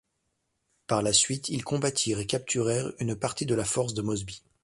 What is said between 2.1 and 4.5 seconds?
et capturèrent une partie de la force de Mosby.